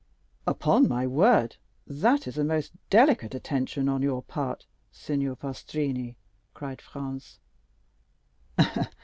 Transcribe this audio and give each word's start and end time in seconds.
"Upon 0.47 0.87
my 0.87 1.05
word, 1.05 1.57
that 1.85 2.27
is 2.27 2.35
a 2.39 2.43
most 2.43 2.71
delicate 2.89 3.35
attention 3.35 3.87
on 3.87 4.01
your 4.01 4.23
part, 4.23 4.65
Signor 4.91 5.35
Pastrini," 5.35 6.15
cried 6.55 6.81
Franz. 6.81 7.37